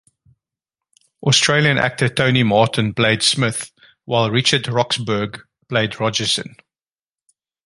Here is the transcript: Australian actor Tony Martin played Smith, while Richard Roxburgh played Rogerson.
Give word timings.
Australian 1.21 1.77
actor 1.77 2.09
Tony 2.09 2.41
Martin 2.41 2.91
played 2.91 3.21
Smith, 3.21 3.71
while 4.05 4.31
Richard 4.31 4.67
Roxburgh 4.67 5.39
played 5.69 5.99
Rogerson. 5.99 6.55